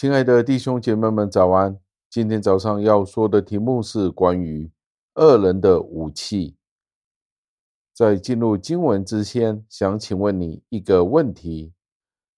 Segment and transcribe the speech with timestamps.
[0.00, 1.76] 亲爱的弟兄姐妹们，早安！
[2.08, 4.70] 今天早上要说的题目是关于
[5.16, 6.54] 恶人的武器。
[7.92, 11.72] 在进入经文之前，想请问你一个问题：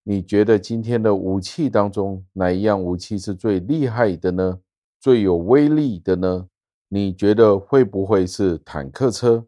[0.05, 4.61] 你觉得今天的武器当中，哪一样武器是最厉害的呢？
[4.99, 6.49] 最有威力的呢？
[6.89, 9.47] 你觉得会不会是坦克车，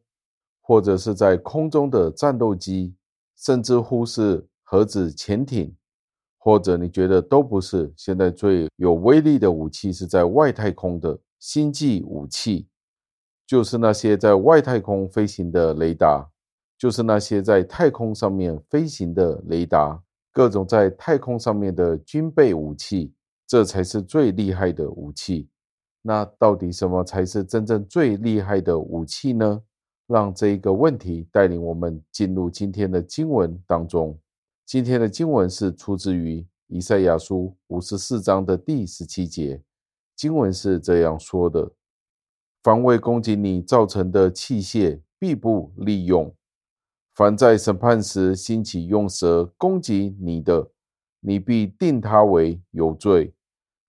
[0.60, 2.94] 或者是在空中的战斗机，
[3.38, 5.74] 甚至乎是核子潜艇？
[6.44, 7.92] 或者你觉得都不是？
[7.96, 12.66] 现在最有威力的武器是在外太空的星际武器，
[13.46, 16.28] 就是那些在外太空飞行的雷达，
[16.76, 23.14] 就是那些在太空上面飞行的雷达，各种在太空上面的军备武器，
[23.46, 25.48] 这才是最厉害的武器。
[26.02, 29.62] 那到底什么才是真正最厉害的武器呢？
[30.08, 34.18] 让这一个问题带领我们进入今天的经文当中。
[34.64, 39.62] 今天的经文是出自于以赛亚书五十四章的第十七节。
[40.16, 41.72] 经文是这样说的
[42.62, 46.30] ：“凡为攻击你造成的器械，必不利用；
[47.12, 50.70] 凡在审判时兴起用舌攻击你的，
[51.20, 53.34] 你必定他为有罪。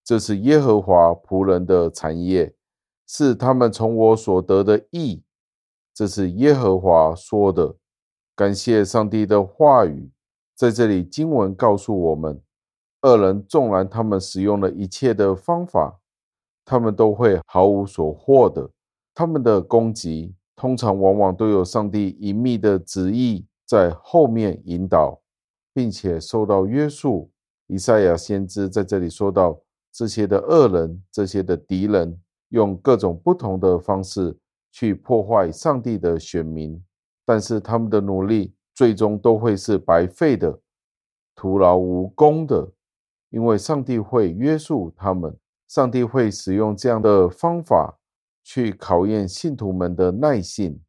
[0.03, 2.53] 这是耶和华仆人的产业，
[3.07, 5.23] 是他们从我所得的义。
[5.93, 7.77] 这是耶和华说的。
[8.35, 10.09] 感谢上帝的话语。”
[10.55, 12.39] 在这里，经文告诉我们，
[13.01, 15.99] 恶人纵然他们使用了一切的方法，
[16.63, 18.69] 他们都会毫无所获的。
[19.15, 25.19] 他们的攻击通常往往都有上帝隐秘的旨意在后面引导，
[25.73, 27.29] 并且受到约束。
[27.67, 29.59] 以赛亚先知在这里说到，
[29.91, 34.37] 这些的恶人，这些的敌人，用各种不同的方式
[34.71, 36.83] 去破坏上帝的选民，
[37.25, 38.53] 但是他们的努力。
[38.73, 40.59] 最终都会是白费的，
[41.35, 42.71] 徒劳无功的，
[43.29, 45.35] 因为上帝会约束他们，
[45.67, 47.97] 上帝会使用这样的方法
[48.43, 50.79] 去考验信徒们的耐性。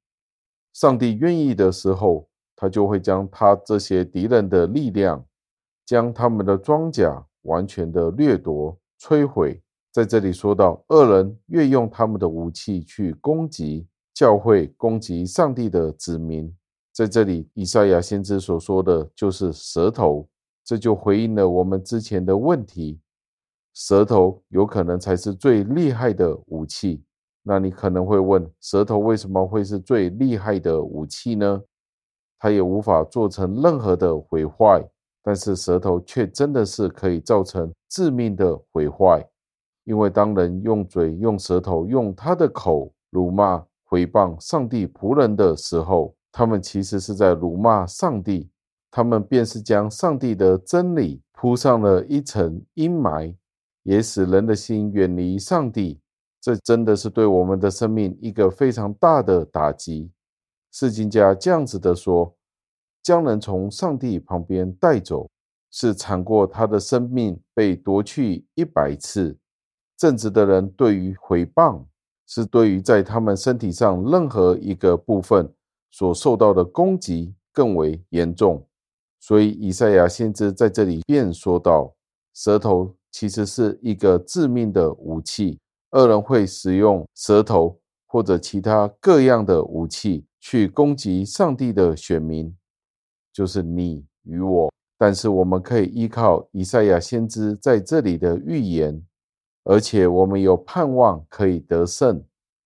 [0.73, 5.25] 上帝愿意的时候，他就会将他这些敌人的力量，
[5.85, 9.61] 将他们的装甲完全的掠夺、摧毁。
[9.93, 16.53] 在这里说到，恶人越用他们的武器去攻击教会，攻击上帝的子民。
[16.95, 20.29] 在这里，以赛亚先知所说的就是舌头，
[20.65, 23.01] 这就回应了我们之前的问题：
[23.75, 27.03] 舌头有可能才是最厉害的武器。
[27.43, 31.61] 那你可能会问，舌头为什么会是最厉害的武器呢？
[32.39, 34.81] 它也无法做成任何的毁坏，
[35.21, 39.29] 但是舌头却真的是可以造成致命的毁坏。
[39.83, 48.51] 因为当人用嘴、用舌头、用他的口辱骂、毁谤上帝仆人的时候，他们其实是在辱骂上帝，
[48.91, 53.33] 他们便是将上帝的真理铺上了一层阴霾，
[53.85, 56.01] 也使人的心远离上帝。
[56.41, 60.11] 这真的是对我们的生命一个非常大的打击。
[60.73, 62.35] 释经家这样子的说：
[63.01, 65.31] 将人从上帝旁边带走，
[65.71, 69.39] 是惨过他的生命被夺去一百次。
[69.97, 71.85] 正直的人对于毁谤，
[72.27, 75.55] 是对于在他们身体上任何一个部分。
[75.97, 78.67] 所受到的攻击更为严重，
[79.21, 81.95] 所以以赛亚先知在这里便说道：
[82.35, 85.61] 舌头其实是一个致命的武器，
[85.93, 87.79] 恶人会使用舌头
[88.09, 92.53] 或者其他各样的武器去攻击上帝的选民，
[93.33, 94.73] 就是你与我。
[94.99, 99.01] 但是我们可以依靠以赛亚先知在这里的预言，
[99.63, 102.25] 而且我们有盼望可以得胜。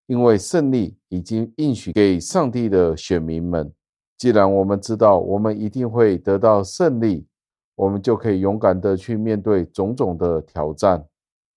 [0.08, 3.70] 因为胜利已经应许给上帝的选民们，
[4.16, 7.26] 既然我们知道我们一定会得到胜利，
[7.74, 11.06] 我们就可以勇敢的去面对种种的挑战，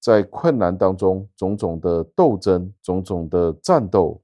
[0.02, 4.22] 在困难当中种种的斗争、种种的战斗，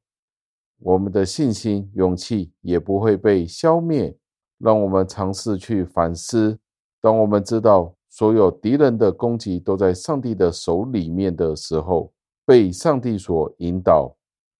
[0.80, 4.13] 我们的信心、勇气也不会被消灭。
[4.60, 6.60] 让我们尝试去反思：
[7.00, 12.12] 当我们知道所有敌人的攻击都在上帝的手里面的时候，
[12.46, 14.13] 被上帝所引导。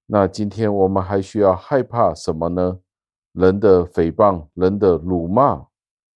[0.10, 2.80] 那今天我们还需要害怕什么呢？
[3.34, 5.68] 人的诽谤，人的辱骂，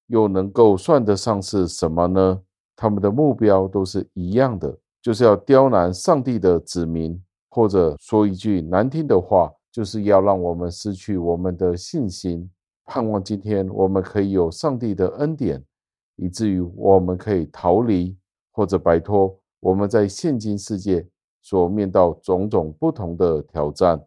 [0.08, 2.42] 又能够算得上是什么呢？
[2.74, 12.50] 他们的目标都是一样的，就是要刁难上帝的子民，或者说一句难听的话，就是要让我们失去我们的信心。
[12.86, 15.62] 盼望今天我们可以有上帝的恩典，
[16.16, 18.18] 以至于我们可以逃离
[18.54, 21.06] 或者摆脱我们在现今世界。
[21.42, 24.06] 所面到种种不同的挑战，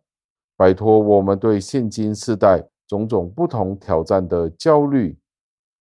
[0.56, 5.18] 摆脱我们对现今世代种种不同挑战的焦虑，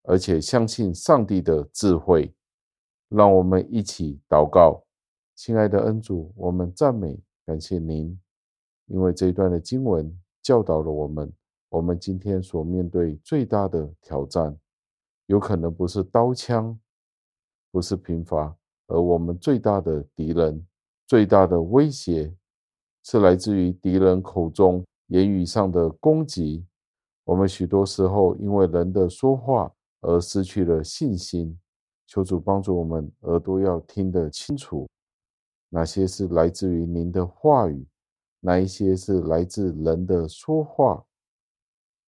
[0.03, 2.33] 而且相信上帝的智慧，
[3.09, 4.83] 让我们一起祷告，
[5.35, 8.19] 亲爱的恩主，我们赞美感谢您，
[8.87, 10.11] 因为这一段的经文
[10.41, 11.31] 教导了我们，
[11.69, 14.57] 我们今天所面对最大的挑战，
[15.27, 16.77] 有可能不是刀枪，
[17.71, 18.55] 不是贫乏，
[18.87, 20.65] 而我们最大的敌人、
[21.13, 22.35] 最大的威胁，
[23.03, 26.65] 是来自于敌人口中言语上的攻击。
[27.23, 29.71] 我们许多时候因为人的说话
[30.01, 31.55] 而失去了信心。
[32.07, 34.89] 求主帮助我们，耳朵要听得清楚，
[35.69, 37.85] 哪些是来自于您的话语，
[38.39, 41.05] 哪一些是来自人的说话。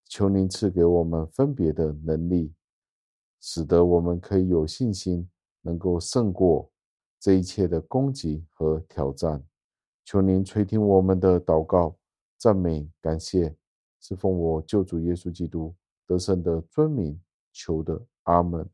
[0.06, 2.52] 求您赐给我们分别的能力，
[3.40, 5.30] 使得我们可以有信心，
[5.62, 6.72] 能够胜过
[7.26, 9.44] 这一切的攻击和挑战。
[10.04, 11.98] 求您垂听我们的祷告、
[12.38, 13.56] 赞美、感谢，
[14.00, 15.74] 是奉我救主耶稣基督
[16.06, 17.20] 得胜的尊名
[17.52, 18.70] 求的，阿门。